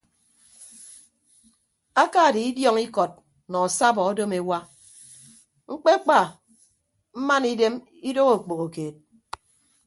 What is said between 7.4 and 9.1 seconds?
idem idooho okpoho keed.